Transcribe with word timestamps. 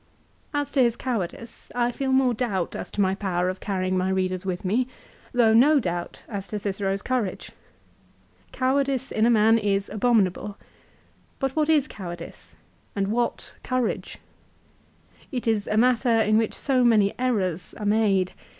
As 0.51 0.71
to 0.71 0.81
his 0.81 0.95
cowardice 0.95 1.71
I 1.75 1.91
feel 1.91 2.11
more 2.11 2.33
doubt 2.33 2.75
as 2.75 2.89
to 2.89 3.01
my 3.01 3.13
power 3.13 3.49
of 3.49 3.59
carrying 3.59 3.95
my 3.95 4.09
readers 4.09 4.47
with 4.47 4.65
me, 4.65 4.87
though 5.31 5.53
no 5.53 5.79
doubt 5.79 6.23
as 6.27 6.47
to 6.47 6.57
Cicero's 6.57 7.03
courage. 7.03 7.51
Cowardice 8.51 9.11
in 9.11 9.27
a 9.27 9.29
man 9.29 9.59
is 9.59 9.89
abominable. 9.89 10.57
But 11.37 11.55
what 11.55 11.69
is 11.69 11.87
cowardice? 11.87 12.55
and 12.95 13.09
what 13.09 13.59
courage? 13.61 14.17
It 15.31 15.45
is 15.47 15.67
a 15.67 15.77
matter 15.77 16.09
'in 16.09 16.35
which 16.39 16.55
so 16.55 16.83
many 16.83 17.13
errors 17.19 17.75
are 17.77 17.85
made 17.85 18.33